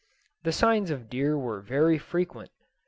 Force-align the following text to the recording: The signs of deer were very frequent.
The 0.41 0.51
signs 0.51 0.89
of 0.89 1.11
deer 1.11 1.37
were 1.37 1.61
very 1.61 1.99
frequent. 1.99 2.49